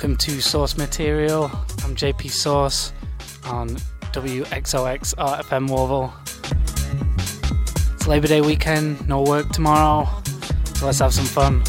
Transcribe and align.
welcome 0.00 0.16
to 0.16 0.40
Source 0.40 0.78
Material. 0.78 1.44
I'm 1.84 1.94
JP 1.94 2.30
Source 2.30 2.94
on 3.44 3.68
WXOX 4.14 5.14
RFM 5.16 5.68
Louisville. 5.68 6.14
It's 7.96 8.06
Labor 8.06 8.28
Day 8.28 8.40
weekend, 8.40 9.06
no 9.06 9.20
work 9.20 9.50
tomorrow, 9.50 10.08
so 10.74 10.86
let's 10.86 11.00
have 11.00 11.12
some 11.12 11.26
fun. 11.26 11.62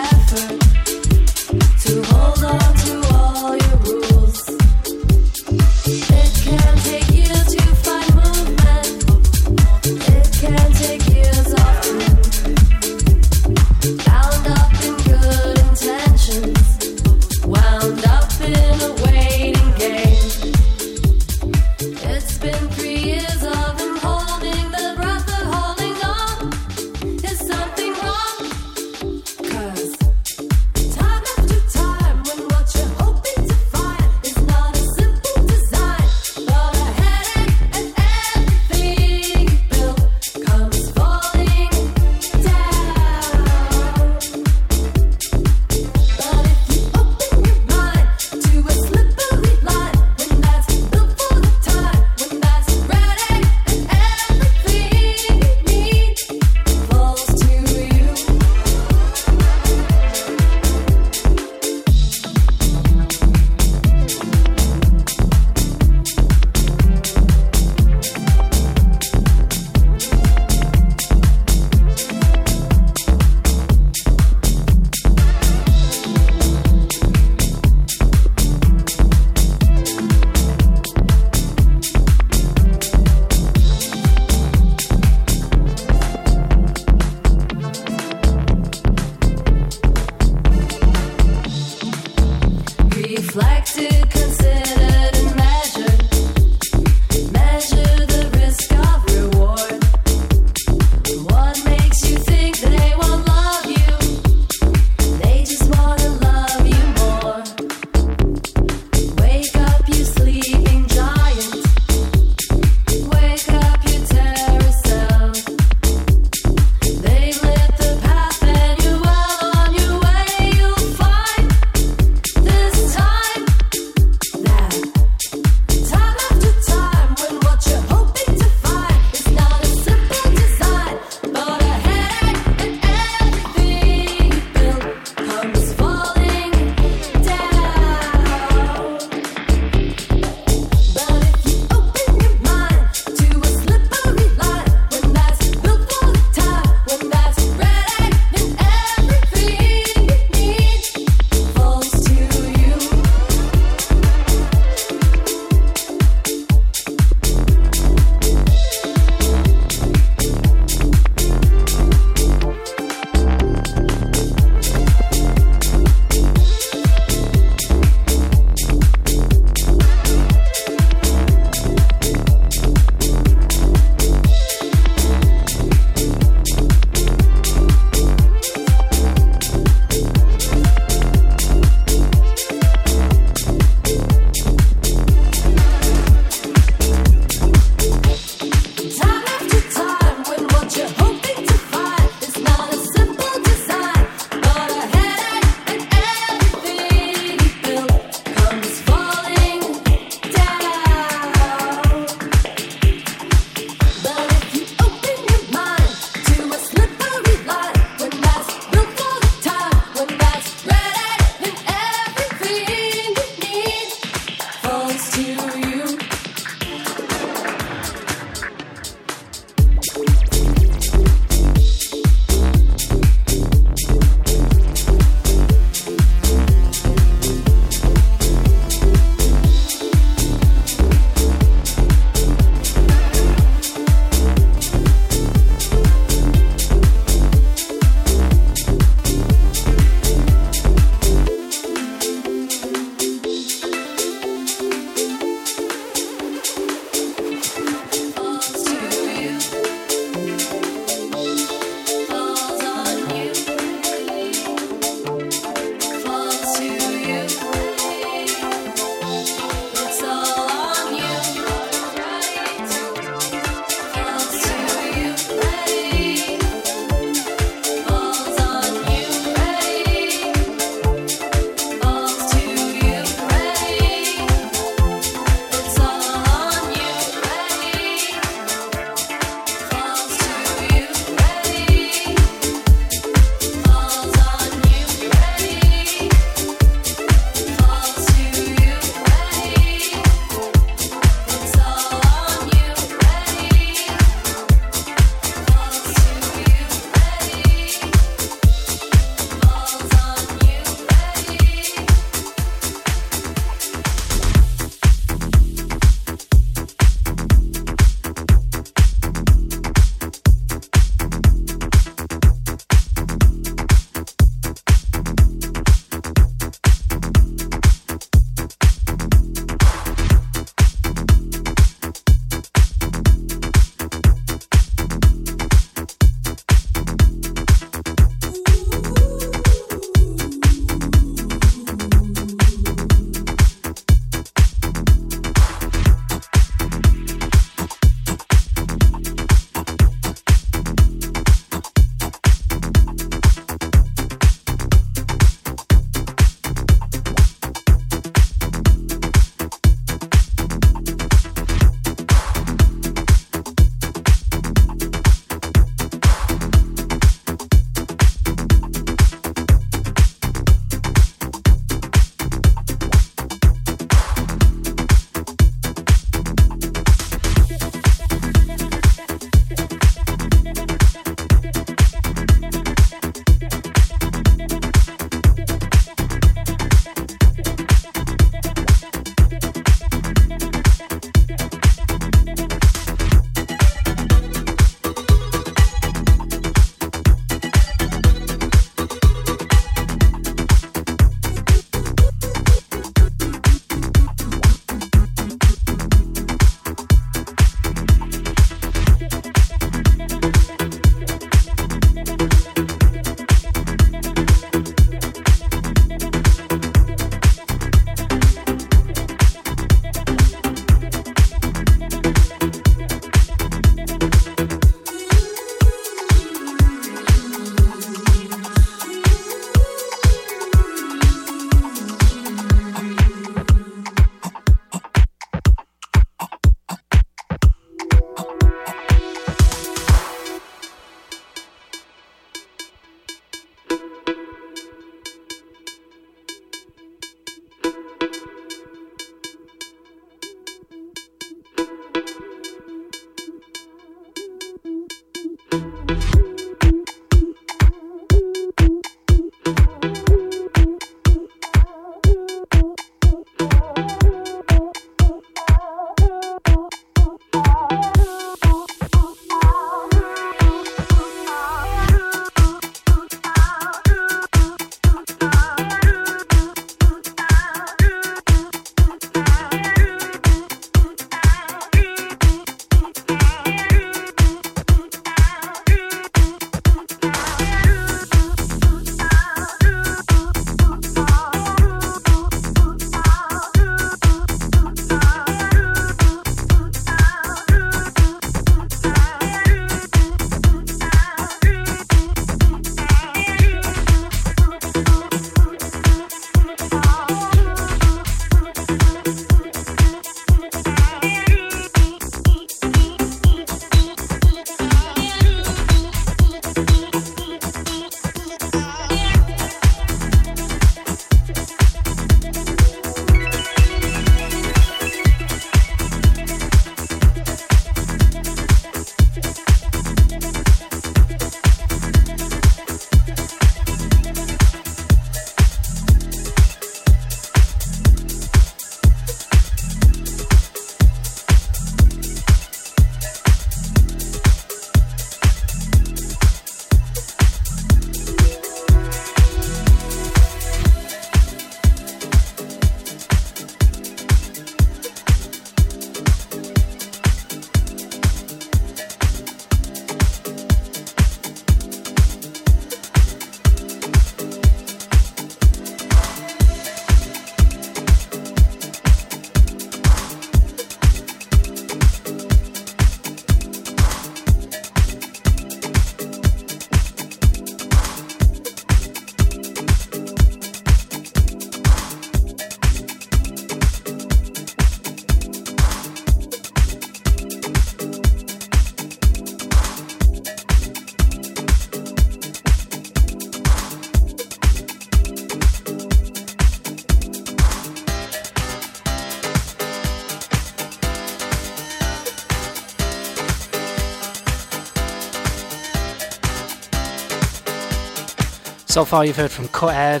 So 598.80 598.86
far, 598.86 599.04
you've 599.04 599.16
heard 599.16 599.30
from 599.30 599.46
Cuthead, 599.48 600.00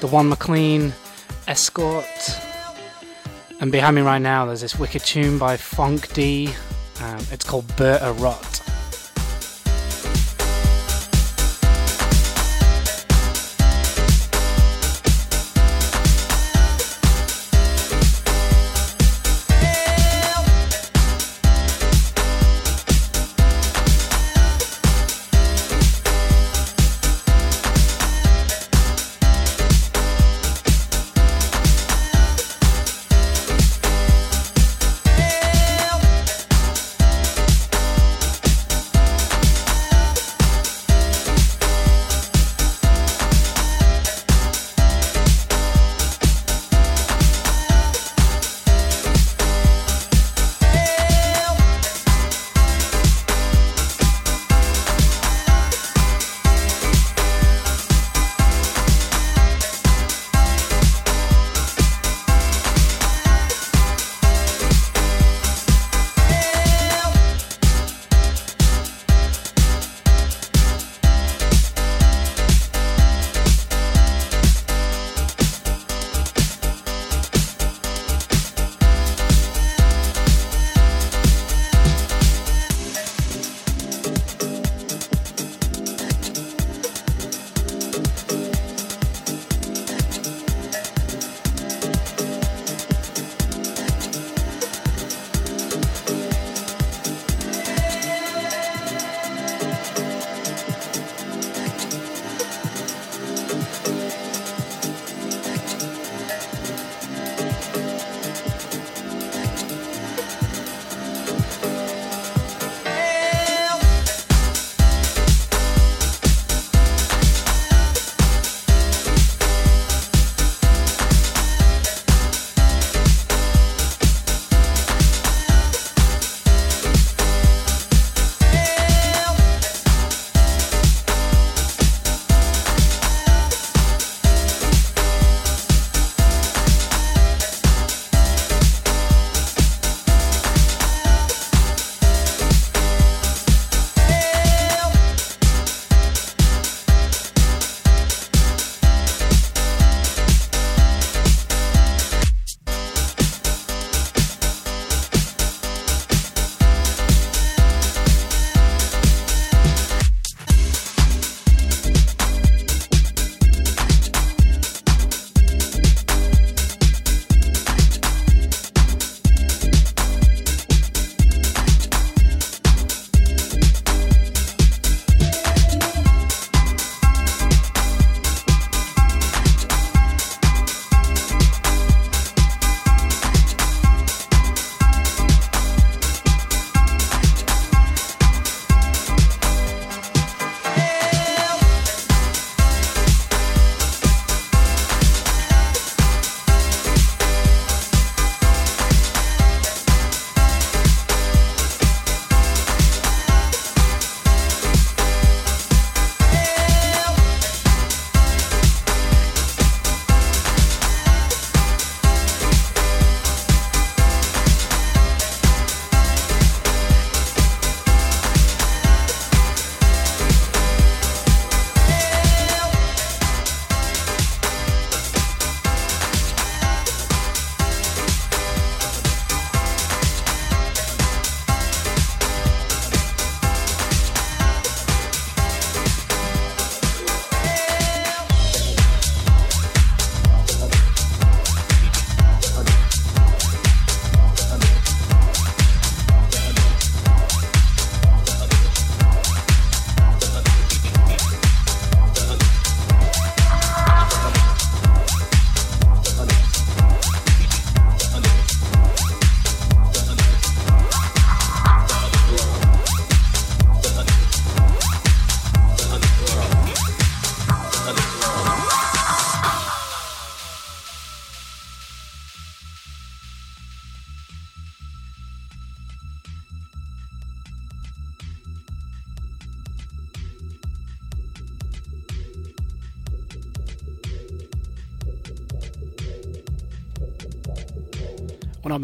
The 0.00 0.06
One 0.06 0.28
McLean, 0.28 0.92
Escort, 1.48 2.04
and 3.58 3.72
behind 3.72 3.96
me 3.96 4.02
right 4.02 4.18
now, 4.18 4.44
there's 4.44 4.60
this 4.60 4.78
wicked 4.78 5.00
tune 5.00 5.38
by 5.38 5.56
Funk 5.56 6.12
D. 6.12 6.50
Um, 7.00 7.24
it's 7.32 7.42
called 7.42 7.66
Berta 7.78 8.12
Rot. 8.18 8.55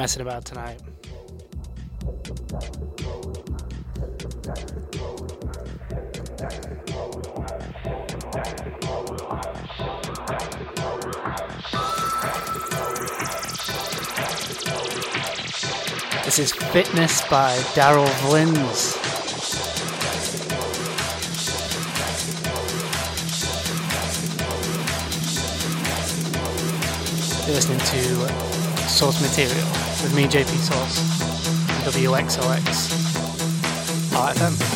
messing 0.03 0.23
about 0.23 0.45
tonight. 0.45 0.81
This 16.25 16.41
is 16.41 16.53
Fitness 16.53 17.21
by 17.29 17.57
Daryl 17.77 18.05
Vlins. 18.25 18.99
You're 27.47 27.55
listening 27.55 27.79
to 27.79 28.89
Source 28.89 29.23
Material 29.23 29.82
with 30.03 30.15
me, 30.15 30.25
JP 30.25 30.57
Source, 30.59 31.01
WXOX 31.85 32.89
RFM. 34.11 34.72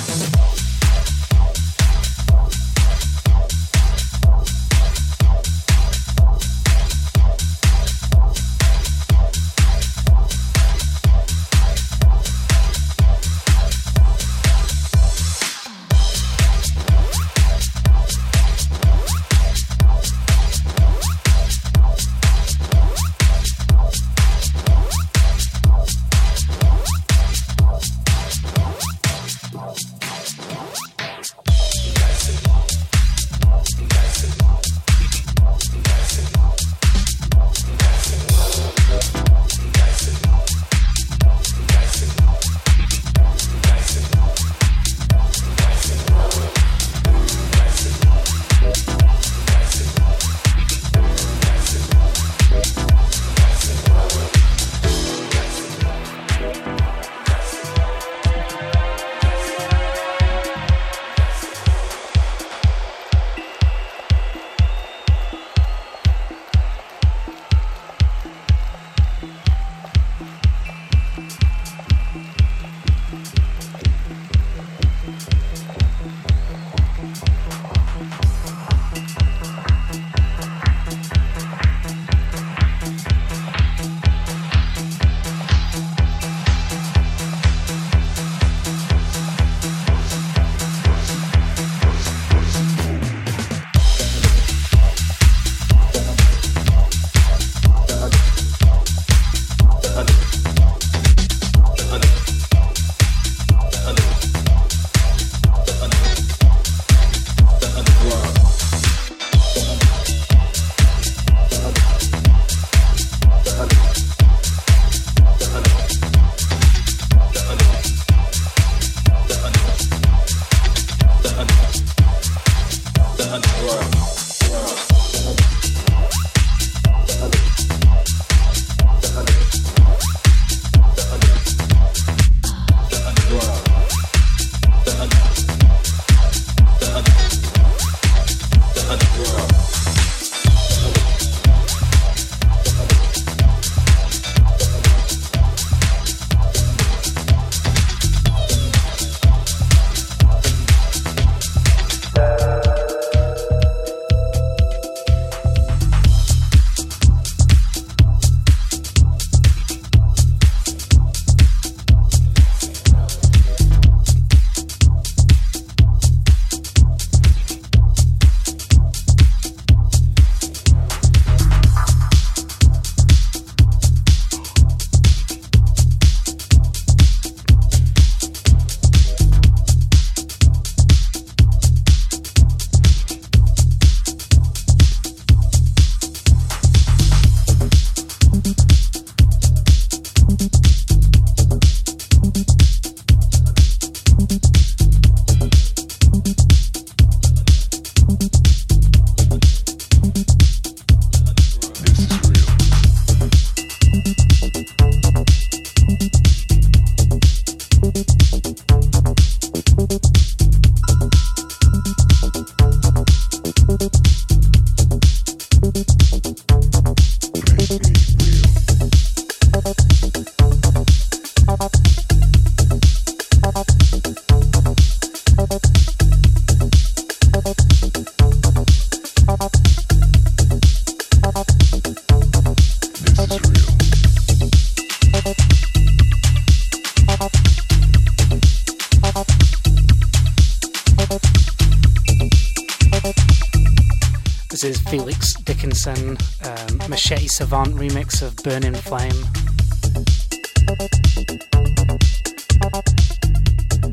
Machete 247.09 247.29
Savant 247.29 247.69
remix 247.77 248.21
of 248.21 248.35
Burning 248.43 248.75
Flame. 248.75 249.13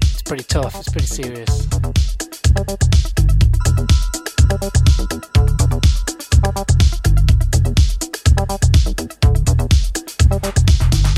It's 0.01 0.23
pretty 0.23 0.43
tough, 0.45 0.75
it's 0.79 0.89
pretty 0.89 1.05
serious. 1.05 1.67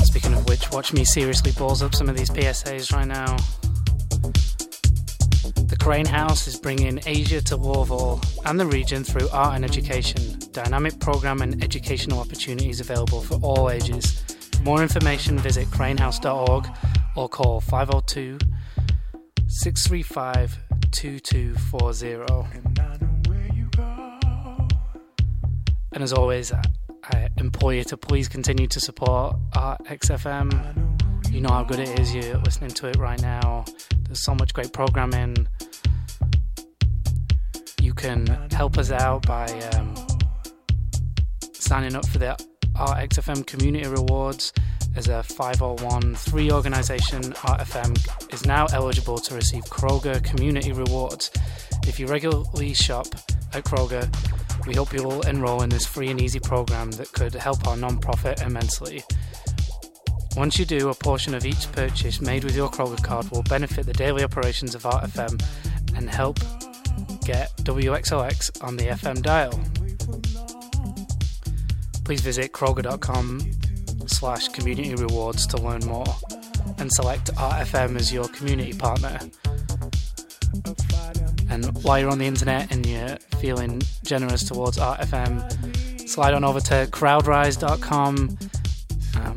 Speaking 0.06 0.34
of 0.34 0.46
which, 0.50 0.70
watch 0.72 0.92
me 0.92 1.02
seriously 1.02 1.52
balls 1.52 1.82
up 1.82 1.94
some 1.94 2.10
of 2.10 2.16
these 2.18 2.28
PSAs 2.28 2.92
right 2.92 3.08
now. 3.08 3.38
The 5.66 5.78
Crane 5.80 6.04
House 6.04 6.46
is 6.46 6.58
bringing 6.58 7.00
Asia 7.06 7.40
to 7.40 7.56
Louisville 7.56 8.20
and 8.44 8.60
the 8.60 8.66
region 8.66 9.02
through 9.02 9.30
art 9.30 9.54
and 9.56 9.64
education. 9.64 10.25
Dynamic 10.56 10.98
program 11.00 11.42
and 11.42 11.62
educational 11.62 12.18
opportunities 12.18 12.80
available 12.80 13.20
for 13.20 13.34
all 13.42 13.70
ages. 13.70 14.22
For 14.56 14.62
more 14.62 14.82
information, 14.82 15.38
visit 15.38 15.66
cranehouse.org 15.66 16.66
or 17.14 17.28
call 17.28 17.60
502 17.60 18.38
635 19.48 20.58
2240. 20.92 22.48
And 25.92 26.02
as 26.02 26.14
always, 26.14 26.50
I- 26.52 27.28
implore 27.36 27.74
you 27.74 27.84
to 27.84 27.98
please 27.98 28.26
continue 28.26 28.66
to 28.66 28.80
support 28.80 29.36
our 29.54 29.76
XFM. 29.90 30.48
You 31.30 31.42
know 31.42 31.50
how 31.50 31.64
good 31.64 31.80
it 31.80 32.00
is. 32.00 32.14
You're 32.14 32.38
listening 32.38 32.70
to 32.70 32.88
it 32.88 32.96
right 32.96 33.20
now. 33.20 33.66
There's 34.06 34.24
so 34.24 34.34
much 34.34 34.54
great 34.54 34.72
programming. 34.72 35.48
You 37.82 37.92
can 37.92 38.26
help 38.52 38.78
us 38.78 38.90
out 38.90 39.26
by 39.26 39.46
um, 39.74 39.94
signing 41.66 41.96
up 41.96 42.06
for 42.06 42.18
the 42.18 42.36
RXFM 42.76 43.44
Community 43.44 43.88
Rewards 43.88 44.52
as 44.94 45.08
a 45.08 45.24
501 45.24 46.16
organisation. 46.52 47.20
RFM 47.22 48.32
is 48.32 48.46
now 48.46 48.66
eligible 48.66 49.18
to 49.18 49.34
receive 49.34 49.64
Kroger 49.64 50.22
Community 50.22 50.70
Rewards. 50.70 51.32
If 51.88 51.98
you 51.98 52.06
regularly 52.06 52.72
shop 52.72 53.08
at 53.52 53.64
Kroger, 53.64 54.06
we 54.64 54.74
hope 54.74 54.92
you 54.92 55.02
will 55.02 55.22
enroll 55.22 55.62
in 55.62 55.70
this 55.70 55.84
free 55.84 56.08
and 56.08 56.20
easy 56.20 56.38
program 56.38 56.92
that 56.92 57.12
could 57.12 57.34
help 57.34 57.66
our 57.66 57.76
non-profit 57.76 58.42
immensely. 58.42 59.02
Once 60.36 60.60
you 60.60 60.66
do, 60.66 60.88
a 60.90 60.94
portion 60.94 61.34
of 61.34 61.44
each 61.44 61.70
purchase 61.72 62.20
made 62.20 62.44
with 62.44 62.54
your 62.54 62.70
Kroger 62.70 63.02
card 63.02 63.28
will 63.32 63.42
benefit 63.42 63.86
the 63.86 63.92
daily 63.92 64.22
operations 64.22 64.76
of 64.76 64.84
RFM 64.84 65.42
and 65.96 66.08
help 66.08 66.38
get 67.24 67.50
WXOX 67.64 68.62
on 68.62 68.76
the 68.76 68.84
FM 68.84 69.20
dial. 69.20 69.60
Please 72.06 72.20
visit 72.20 72.52
kroger.com 72.52 73.40
slash 74.06 74.46
community 74.50 74.94
rewards 74.94 75.44
to 75.48 75.56
learn 75.56 75.84
more 75.86 76.06
and 76.78 76.88
select 76.92 77.34
RFM 77.34 77.96
as 77.96 78.12
your 78.12 78.28
community 78.28 78.72
partner. 78.72 79.18
And 81.50 81.66
while 81.82 81.98
you're 81.98 82.10
on 82.10 82.18
the 82.18 82.26
internet 82.26 82.70
and 82.70 82.86
you're 82.86 83.16
feeling 83.40 83.82
generous 84.04 84.44
towards 84.44 84.78
RFM, 84.78 86.08
slide 86.08 86.32
on 86.32 86.44
over 86.44 86.60
to 86.60 86.86
crowdrise.com. 86.92 88.38
Um, 89.16 89.36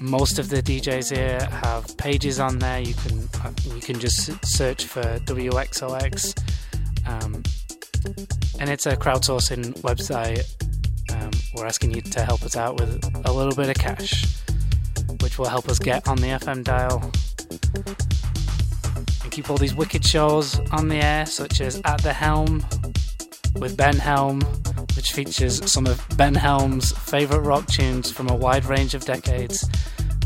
most 0.00 0.38
of 0.38 0.50
the 0.50 0.62
DJs 0.62 1.16
here 1.16 1.44
have 1.50 1.96
pages 1.96 2.38
on 2.38 2.60
there. 2.60 2.78
You 2.78 2.94
can 2.94 3.28
uh, 3.42 3.50
you 3.74 3.80
can 3.80 3.98
just 3.98 4.46
search 4.46 4.84
for 4.84 5.02
WXOX, 5.02 6.38
um, 7.08 7.42
and 8.60 8.70
it's 8.70 8.86
a 8.86 8.96
crowdsourcing 8.96 9.80
website. 9.80 10.63
We're 11.54 11.66
asking 11.66 11.92
you 11.92 12.02
to 12.02 12.24
help 12.24 12.42
us 12.42 12.56
out 12.56 12.80
with 12.80 13.04
a 13.24 13.32
little 13.32 13.54
bit 13.54 13.68
of 13.68 13.76
cash, 13.76 14.26
which 15.20 15.38
will 15.38 15.46
help 15.46 15.68
us 15.68 15.78
get 15.78 16.08
on 16.08 16.16
the 16.16 16.26
FM 16.26 16.64
dial 16.64 17.12
and 19.22 19.30
keep 19.30 19.48
all 19.50 19.56
these 19.56 19.74
wicked 19.74 20.04
shows 20.04 20.58
on 20.72 20.88
the 20.88 20.96
air, 20.96 21.26
such 21.26 21.60
as 21.60 21.80
At 21.84 22.02
the 22.02 22.12
Helm 22.12 22.64
with 23.54 23.76
Ben 23.76 23.96
Helm, 23.96 24.40
which 24.96 25.12
features 25.12 25.70
some 25.70 25.86
of 25.86 26.04
Ben 26.16 26.34
Helm's 26.34 26.90
favourite 26.92 27.46
rock 27.46 27.66
tunes 27.66 28.10
from 28.10 28.28
a 28.28 28.34
wide 28.34 28.64
range 28.64 28.94
of 28.94 29.04
decades. 29.04 29.68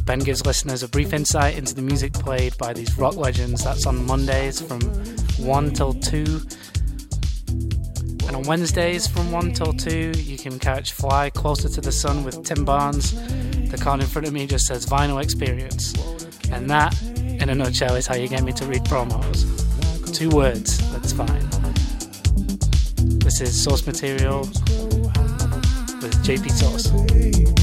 Ben 0.05 0.21
gives 0.21 0.47
listeners 0.47 0.83
a 0.83 0.89
brief 0.89 1.13
insight 1.13 1.59
into 1.59 1.75
the 1.75 1.83
music 1.83 2.15
played 2.15 2.57
by 2.57 2.73
these 2.73 2.97
rock 2.97 3.17
legends. 3.17 3.63
That's 3.63 3.85
on 3.85 4.07
Mondays 4.07 4.63
from 4.63 4.81
1 5.45 5.73
till 5.73 5.93
2. 5.93 6.41
And 8.29 8.37
on 8.37 8.43
Wednesdays 8.43 9.07
from 9.07 9.33
1 9.33 9.55
till 9.55 9.73
2, 9.73 10.13
you 10.17 10.37
can 10.37 10.59
catch 10.59 10.93
Fly 10.93 11.31
Closer 11.31 11.71
to 11.71 11.81
the 11.81 11.91
Sun 11.91 12.25
with 12.25 12.45
Tim 12.45 12.63
Barnes. 12.63 13.13
The 13.71 13.79
card 13.79 14.01
in 14.01 14.07
front 14.07 14.29
of 14.29 14.35
me 14.35 14.47
just 14.47 14.67
says 14.67 14.85
Vinyl 14.85 15.23
Experience. 15.23 15.95
And 16.53 16.69
that, 16.69 16.95
in 17.17 17.49
a 17.49 17.55
nutshell, 17.55 17.95
is 17.97 18.07
how 18.07 18.17
you 18.17 18.29
get 18.29 18.43
me 18.43 18.53
to 18.53 18.67
read 18.67 18.83
promos. 18.85 19.47
Two 20.15 20.29
words, 20.29 20.77
that's 20.93 21.13
fine. 21.13 21.49
This 23.21 23.41
is 23.41 23.59
Source 23.63 23.87
Material 23.87 24.41
with 26.01 26.15
JP 26.23 26.51
Source. 26.51 27.58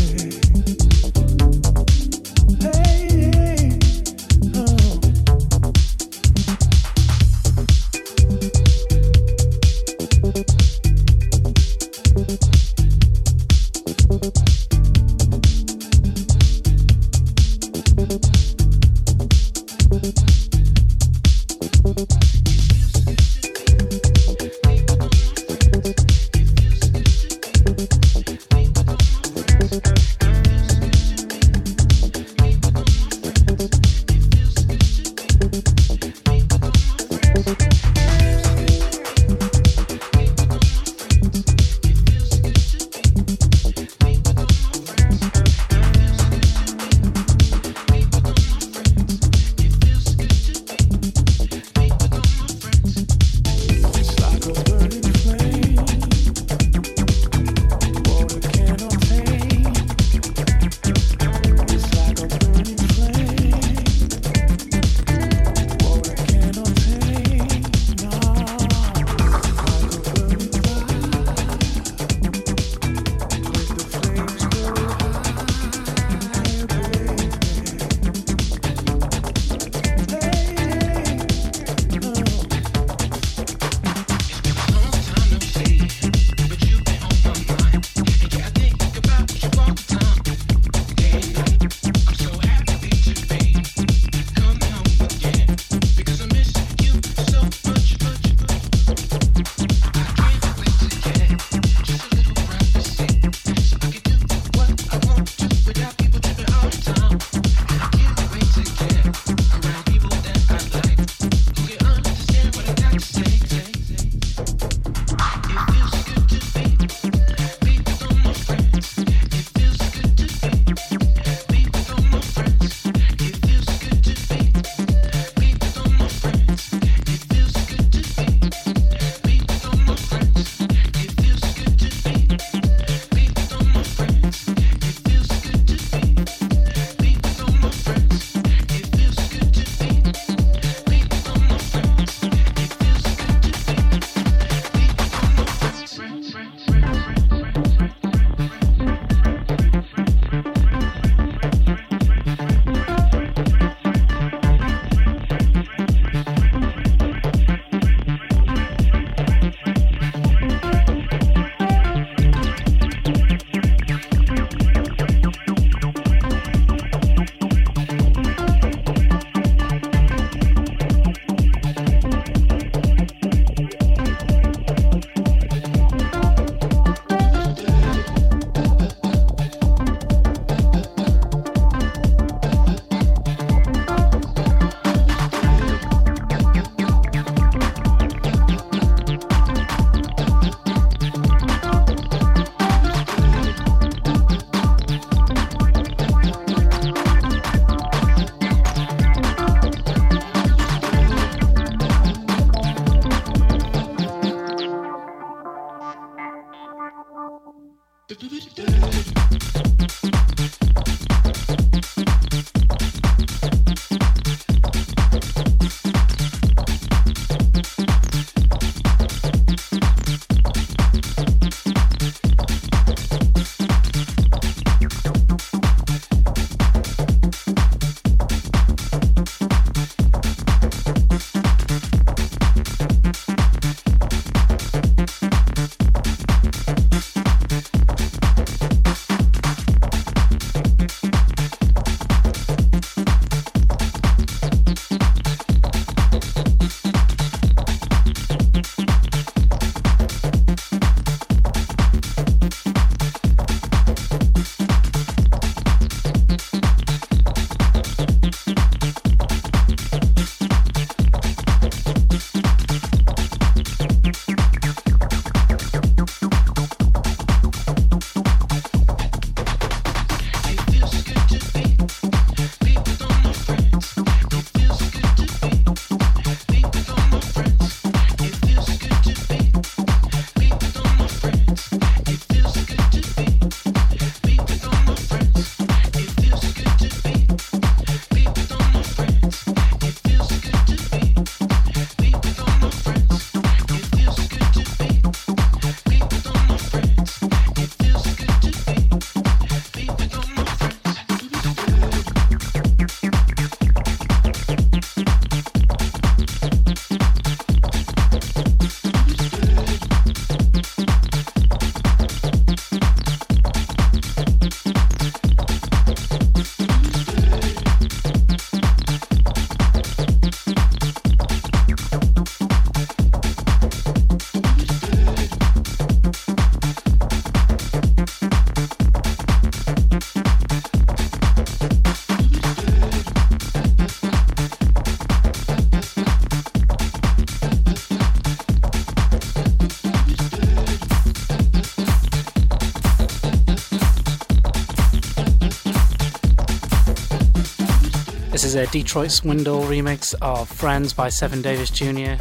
A 348.55 348.67
Detroit 348.67 349.11
Swindle 349.11 349.61
remix 349.63 350.15
of 350.21 350.47
Friends 350.47 350.93
by 350.93 351.09
Seven 351.09 351.41
Davis 351.41 351.69
Jr. 351.69 352.15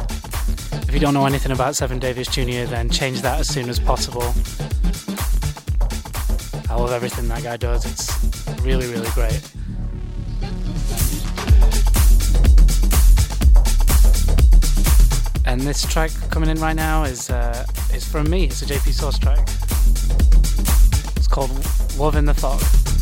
If 0.87 0.89
you 0.91 0.99
don't 0.99 1.13
know 1.13 1.25
anything 1.25 1.51
about 1.51 1.75
Seven 1.75 1.97
Davis 1.97 2.27
Jr., 2.27 2.65
then 2.69 2.89
change 2.89 3.21
that 3.21 3.39
as 3.39 3.47
soon 3.47 3.69
as 3.69 3.79
possible. 3.79 4.23
I 6.69 6.75
love 6.75 6.91
everything 6.91 7.27
that 7.29 7.43
guy 7.43 7.57
does, 7.57 7.85
it's 7.85 8.61
really, 8.61 8.87
really 8.87 9.09
great. 9.11 9.41
And 15.45 15.61
this 15.61 15.85
track 15.85 16.11
coming 16.31 16.49
in 16.49 16.59
right 16.59 16.75
now 16.75 17.03
is 17.03 17.29
uh, 17.29 17.65
is 17.93 18.05
from 18.05 18.29
me. 18.29 18.45
It's 18.45 18.61
a 18.61 18.65
JP 18.65 18.91
Source 18.93 19.19
track. 19.19 19.47
It's 21.15 21.27
called 21.27 21.51
Love 21.97 22.15
in 22.15 22.25
the 22.25 22.33
Fog. 22.33 22.94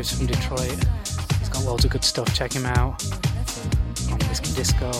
Vibes 0.00 0.16
from 0.16 0.26
Detroit. 0.26 0.84
He's 1.38 1.48
got 1.48 1.64
loads 1.64 1.84
of 1.84 1.90
good 1.90 2.04
stuff. 2.04 2.32
Check 2.34 2.52
him 2.52 2.64
out 2.64 3.04
on 4.10 4.18
Whiskey 4.28 4.52
Disco. 4.54 4.90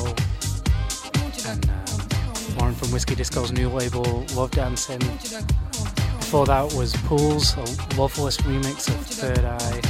And 1.48 1.70
uh, 1.70 2.72
from 2.72 2.92
Whiskey 2.92 3.14
Disco's 3.14 3.50
new 3.50 3.70
label, 3.70 4.24
Love 4.34 4.50
Dancing. 4.50 4.98
Before 4.98 6.46
that 6.46 6.72
was 6.74 6.94
Pools, 7.06 7.56
a 7.56 7.96
loveless 7.96 8.36
remix 8.38 8.88
of 8.88 9.06
Third 9.06 9.44
Eye. 9.44 9.80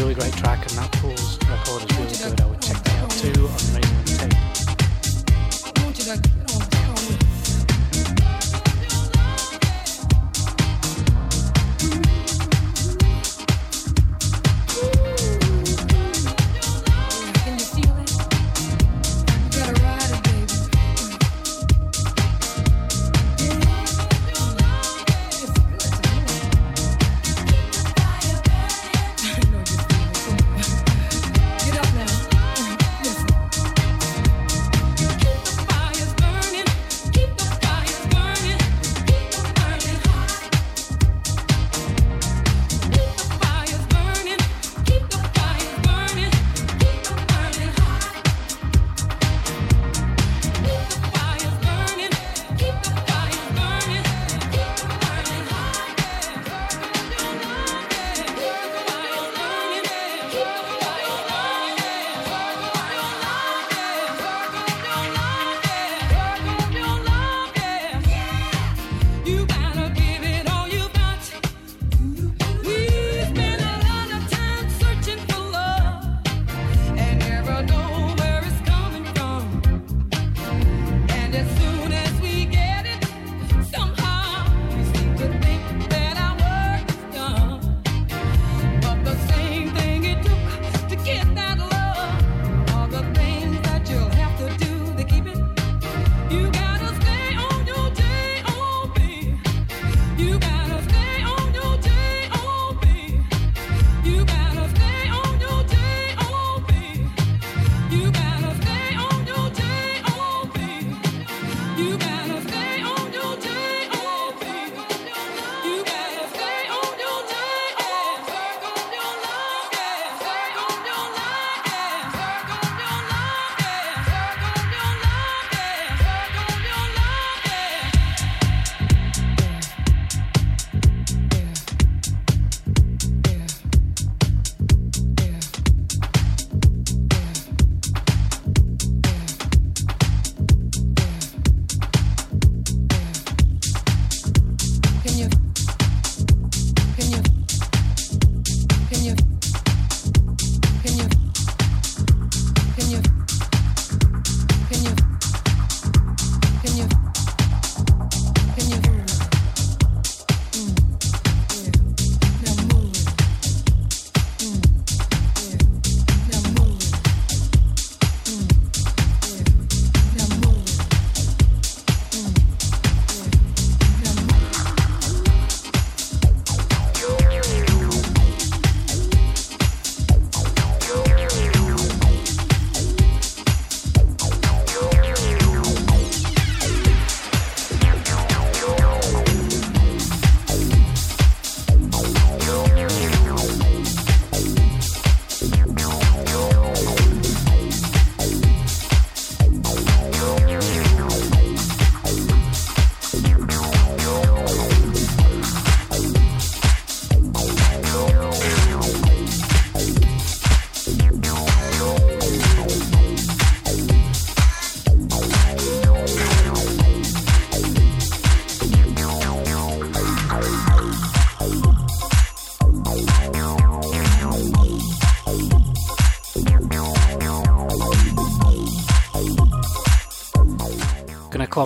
Really 0.00 0.14
great 0.14 0.32
track, 0.34 0.60
and 0.60 0.70
that 0.78 0.92
Pools 0.92 1.38
record 1.48 1.90
is 1.90 1.98
really 1.98 2.30
good. 2.30 2.40
I 2.40 2.46
would 2.46 2.62
check 2.62 2.82
that 2.84 3.02
out 3.02 3.10
too 3.10 3.46
on 3.46 3.74
Radio 3.74 3.95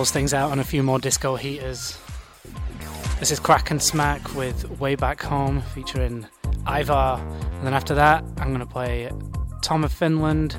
things 0.09 0.33
out 0.33 0.51
on 0.51 0.57
a 0.57 0.63
few 0.63 0.81
more 0.81 0.97
disco 0.97 1.35
heaters. 1.35 1.99
This 3.19 3.29
is 3.29 3.39
Kraak 3.39 3.65
& 3.65 3.79
Smaak 3.79 4.35
with 4.35 4.79
Way 4.79 4.95
Back 4.95 5.21
Home 5.21 5.61
featuring 5.61 6.25
Ivar. 6.65 7.19
And 7.19 7.67
then 7.67 7.75
after 7.75 7.93
that, 7.93 8.23
I'm 8.37 8.47
going 8.47 8.61
to 8.61 8.65
play 8.65 9.11
Tom 9.61 9.83
of 9.83 9.91
Finland, 9.91 10.57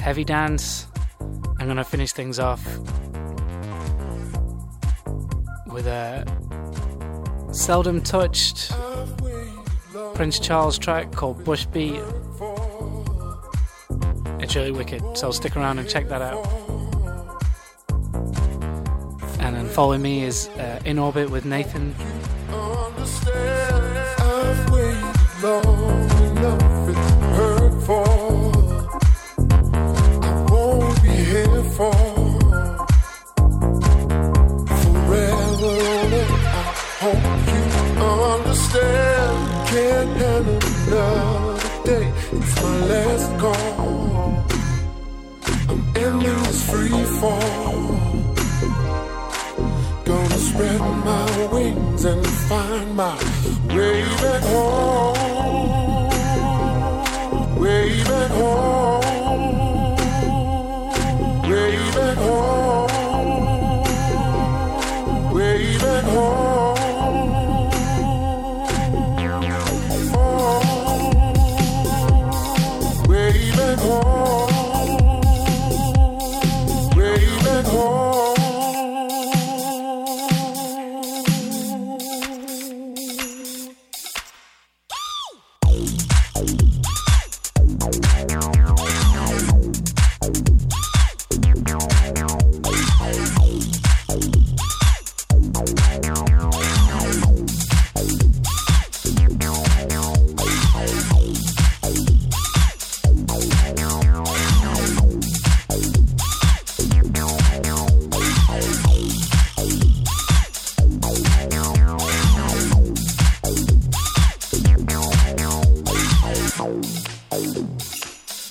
Heavy 0.00 0.24
Dance. 0.24 0.86
I'm 1.58 1.66
going 1.66 1.76
to 1.76 1.84
finish 1.84 2.12
things 2.12 2.38
off 2.38 2.64
with 5.66 5.86
a 5.86 6.24
seldom 7.52 8.00
touched 8.00 8.72
Prince 10.14 10.38
Charles 10.38 10.78
track 10.78 11.12
called 11.12 11.44
Bush 11.44 11.66
Beat. 11.66 12.00
It's 14.40 14.56
really 14.56 14.72
wicked, 14.72 15.02
so 15.18 15.30
stick 15.30 15.56
around 15.56 15.78
and 15.78 15.88
check 15.88 16.08
that 16.08 16.22
out. 16.22 16.63
Follow 19.74 19.98
me 19.98 20.22
is 20.22 20.46
uh, 20.50 20.78
in 20.84 21.00
orbit 21.00 21.28
with 21.30 21.44
Nathan. 21.44 21.92
my 52.94 53.43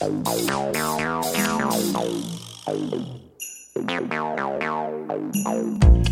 Thank 0.03 0.27
you. 5.83 6.02